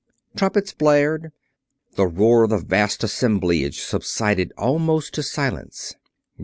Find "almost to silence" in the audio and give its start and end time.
4.57-5.93